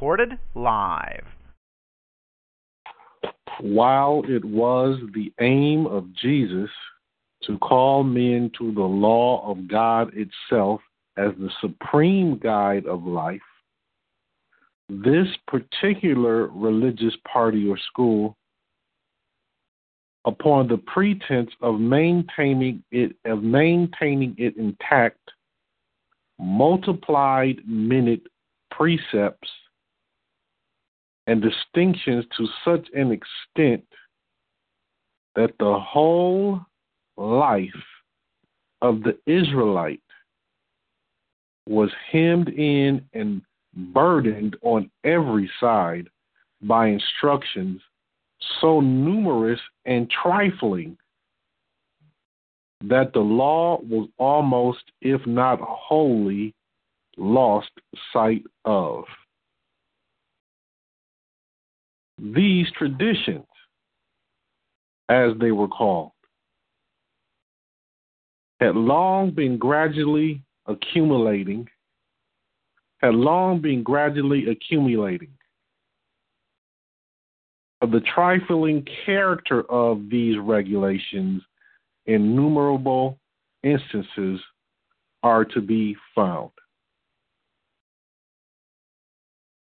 [0.00, 1.26] Recorded live.
[3.60, 6.70] While it was the aim of Jesus
[7.42, 10.80] to call men to the law of God itself
[11.18, 13.42] as the supreme guide of life,
[14.88, 18.38] this particular religious party or school,
[20.24, 25.30] upon the pretense of maintaining it of maintaining it intact,
[26.38, 28.22] multiplied minute
[28.70, 29.50] precepts
[31.30, 33.84] and distinctions to such an extent
[35.36, 36.60] that the whole
[37.16, 37.84] life
[38.82, 40.02] of the Israelite
[41.68, 46.08] was hemmed in and burdened on every side
[46.62, 47.80] by instructions
[48.60, 50.98] so numerous and trifling
[52.82, 56.52] that the law was almost, if not wholly,
[57.16, 57.70] lost
[58.12, 59.04] sight of.
[62.22, 63.46] These traditions,
[65.08, 66.12] as they were called,
[68.60, 71.66] had long been gradually accumulating
[73.00, 75.32] had long been gradually accumulating.
[77.82, 81.42] Of the trifling character of these regulations,
[82.06, 83.18] innumerable
[83.62, 84.40] instances
[85.22, 86.50] are to be found.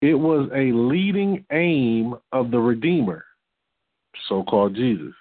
[0.01, 3.25] It was a leading aim of the Redeemer,
[4.27, 5.13] so called Jesus,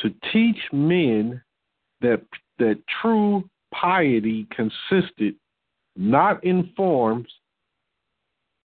[0.00, 1.42] to teach men
[2.00, 2.22] that,
[2.58, 5.36] that true piety consisted
[5.96, 7.28] not in forms,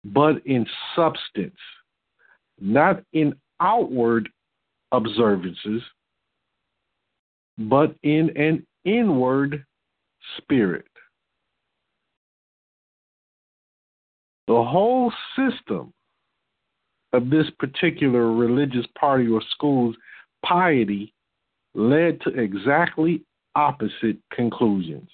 [0.05, 1.57] but in substance,
[2.61, 4.29] not in outward
[4.91, 5.83] observances,
[7.59, 9.65] but in an inward
[10.39, 10.87] spirit.
[14.53, 15.95] The whole system
[17.15, 19.97] of this particular religious party or school's
[20.45, 21.15] piety
[21.75, 23.23] led to exactly
[23.55, 25.09] opposite conclusions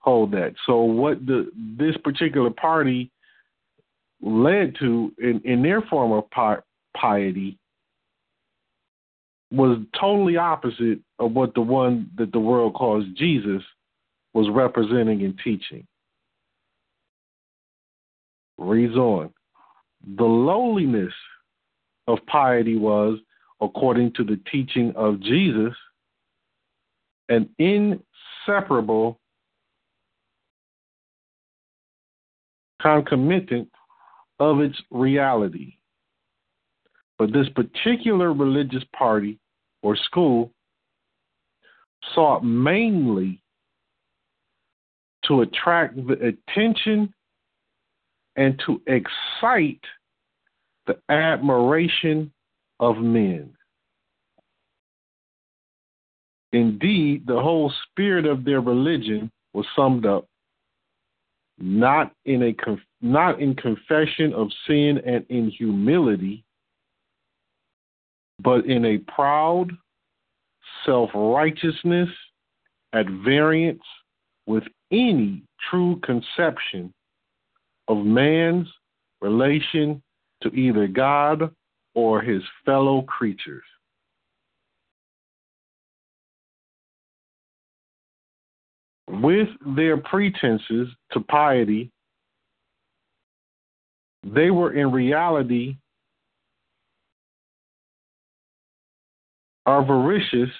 [0.00, 0.54] hold that.
[0.66, 3.12] So what the this particular party
[4.20, 6.58] led to in, in their form of pi-
[6.96, 7.56] piety
[9.52, 13.62] was totally opposite of what the one that the world calls Jesus
[14.34, 15.86] was representing and teaching.
[18.58, 19.30] Reads on.
[20.16, 21.12] The lowliness
[22.06, 23.18] of piety was,
[23.60, 25.74] according to the teaching of Jesus,
[27.28, 29.18] an inseparable
[32.80, 33.68] concomitant
[34.38, 35.74] of its reality.
[37.18, 39.38] But this particular religious party
[39.82, 40.52] or school
[42.14, 43.42] sought mainly
[45.24, 47.12] to attract the attention
[48.36, 49.80] and to excite
[50.86, 52.30] the admiration
[52.80, 53.52] of men.
[56.52, 60.26] Indeed, the whole spirit of their religion was summed up
[61.58, 62.54] not in a
[63.00, 66.44] not in confession of sin and in humility,
[68.42, 69.70] but in a proud
[70.84, 72.08] self righteousness
[72.92, 73.82] at variance
[74.46, 76.92] with any true conception
[77.88, 78.68] of man's
[79.20, 80.02] relation
[80.42, 81.50] to either God
[81.94, 83.64] or his fellow creatures.
[89.08, 91.90] with their pretenses to piety,
[94.24, 95.76] they were in reality
[99.66, 100.50] avaricious,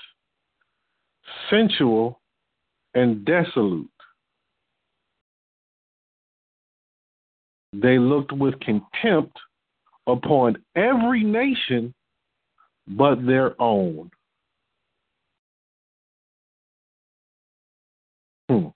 [1.51, 2.21] sensual,
[2.95, 3.87] and desolate.
[7.81, 9.37] They looked with contempt
[10.07, 11.93] upon every nation
[12.89, 14.11] but their own.
[18.49, 18.69] Hmm.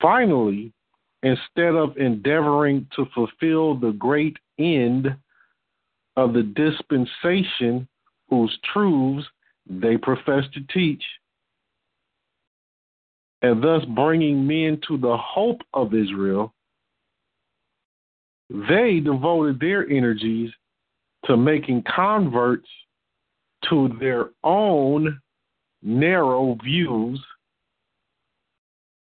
[0.00, 0.72] Finally,
[1.22, 5.08] instead of endeavoring to fulfill the great end
[6.16, 7.88] of the dispensation
[8.30, 9.26] whose truths
[9.68, 11.02] they profess to teach,
[13.44, 16.54] and thus bringing men to the hope of Israel,
[18.48, 20.50] they devoted their energies
[21.26, 22.66] to making converts
[23.68, 25.20] to their own
[25.82, 27.22] narrow views,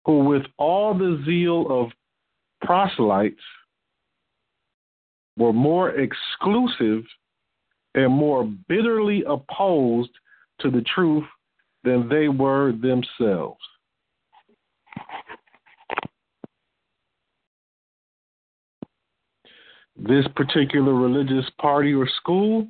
[0.05, 1.91] who, with all the zeal of
[2.61, 3.35] proselytes,
[5.35, 7.03] were more exclusive
[7.95, 10.11] and more bitterly opposed
[10.61, 11.25] to the truth
[11.83, 13.59] than they were themselves.
[19.97, 22.67] This particular religious party or school,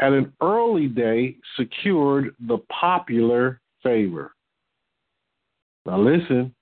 [0.00, 4.32] at an early day, secured the popular favor.
[5.86, 6.54] Now, listen,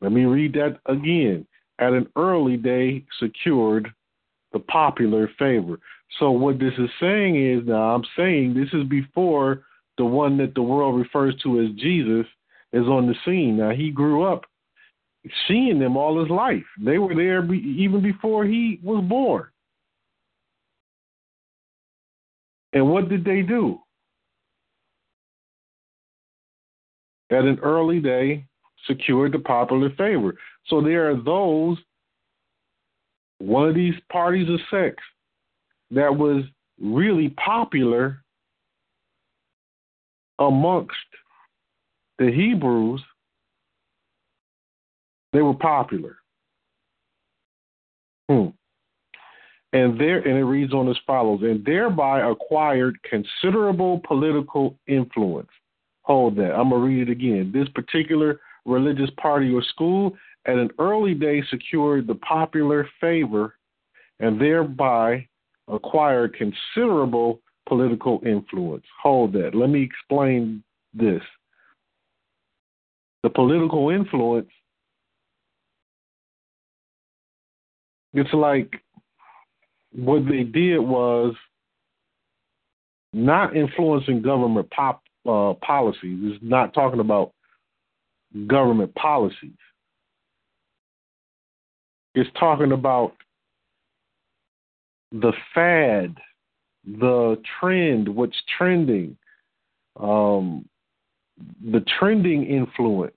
[0.00, 1.46] let me read that again.
[1.78, 3.92] At an early day, secured
[4.52, 5.78] the popular favor.
[6.18, 9.64] So what this is saying is now I'm saying this is before
[9.98, 12.26] the one that the world refers to as Jesus
[12.72, 13.56] is on the scene.
[13.56, 14.44] Now he grew up
[15.48, 16.64] seeing them all his life.
[16.80, 19.46] They were there be, even before he was born.
[22.72, 23.78] And what did they do?
[27.30, 28.44] At an early day,
[28.86, 30.34] secured the popular favor.
[30.66, 31.78] So there are those,
[33.38, 35.02] one of these parties of sects
[35.90, 36.44] that was
[36.80, 38.22] really popular
[40.38, 40.96] amongst
[42.18, 43.02] the Hebrews,
[45.34, 46.16] they were popular.
[48.30, 48.46] Hmm.
[49.74, 55.50] And there and it reads on as follows, and thereby acquired considerable political influence.
[56.02, 56.54] Hold that.
[56.54, 57.50] I'm gonna read it again.
[57.52, 60.16] This particular religious party or school
[60.46, 63.56] at an early day secured the popular favor
[64.20, 65.26] and thereby
[65.68, 68.84] acquired considerable political influence.
[69.02, 69.54] Hold that.
[69.54, 71.22] Let me explain this.
[73.22, 74.50] The political influence,
[78.14, 78.72] it's like
[79.92, 81.34] what they did was
[83.12, 86.18] not influencing government pop, uh, policies.
[86.22, 87.32] It's not talking about
[88.46, 89.56] government policies.
[92.14, 93.12] It's talking about
[95.10, 96.16] the fad,
[96.84, 99.16] the trend, what's trending,
[99.98, 100.68] um,
[101.72, 103.14] the trending influence,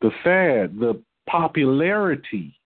[0.00, 2.59] the fad, the popularity,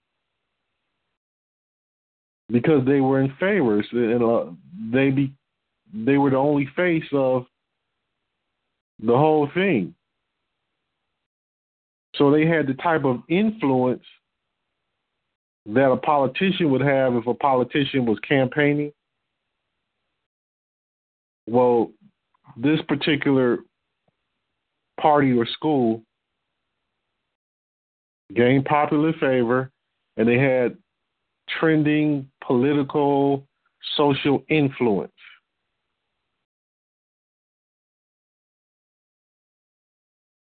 [2.51, 4.53] because they were in favor, and uh,
[4.93, 5.33] they be,
[5.93, 7.47] they were the only face of
[9.03, 9.95] the whole thing.
[12.17, 14.05] So they had the type of influence
[15.67, 18.93] that a politician would have if a politician was campaigning.
[21.47, 21.91] Well,
[22.57, 23.59] this particular
[25.01, 26.03] party or school
[28.35, 29.71] gained popular favor
[30.17, 30.77] and they had
[31.49, 33.47] trending political
[33.97, 35.13] social influence.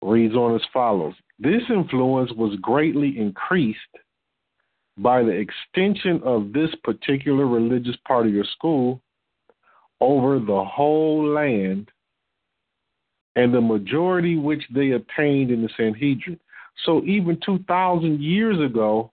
[0.01, 3.79] Reads on as follows This influence was greatly increased
[4.97, 9.01] by the extension of this particular religious party or school
[10.01, 11.89] over the whole land
[13.35, 16.39] and the majority which they obtained in the Sanhedrin.
[16.85, 19.12] So even 2,000 years ago,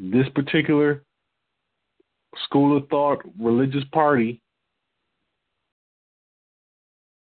[0.00, 1.02] this particular
[2.44, 4.40] school of thought, religious party,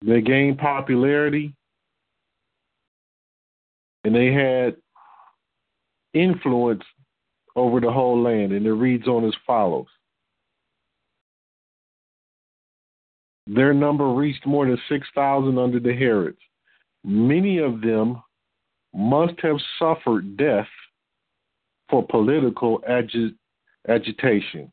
[0.06, 1.54] they gained popularity
[4.04, 4.76] and they had
[6.14, 6.84] influence
[7.56, 8.54] over the whole land.
[8.54, 9.88] And it reads on as follows
[13.48, 16.38] Their number reached more than 6,000 under the Herods.
[17.04, 18.22] Many of them
[18.94, 20.68] must have suffered death
[21.90, 23.36] for political agi-
[23.88, 24.72] agitation.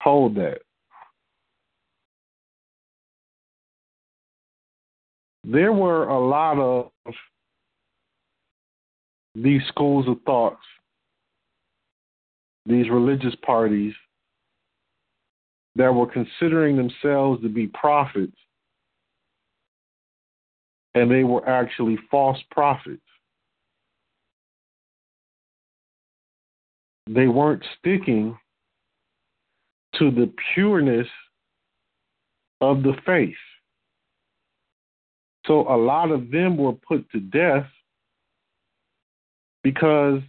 [0.00, 0.58] Hold that.
[5.46, 6.90] there were a lot of
[9.36, 10.62] these schools of thoughts,
[12.66, 13.94] these religious parties
[15.76, 18.36] that were considering themselves to be prophets,
[20.96, 23.02] and they were actually false prophets.
[27.06, 28.36] They weren't sticking
[29.98, 31.06] to the pureness
[32.62, 33.36] of the faith.
[35.46, 37.66] So a lot of them were put to death
[39.62, 40.22] because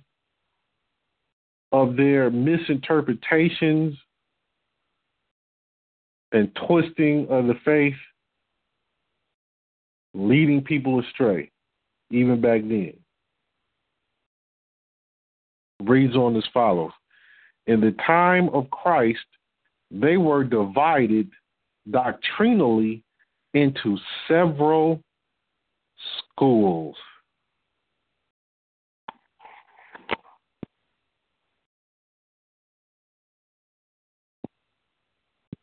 [1.72, 3.96] of their misinterpretations
[6.34, 7.96] and twisting of the faith,
[10.18, 11.52] leading people astray,
[12.10, 12.94] even back then.
[15.84, 16.92] Reads on as follows
[17.68, 19.20] In the time of Christ,
[19.92, 21.30] they were divided
[21.90, 23.04] doctrinally
[23.54, 23.98] into
[24.28, 25.02] several
[26.18, 26.96] schools.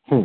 [0.06, 0.24] Hmm.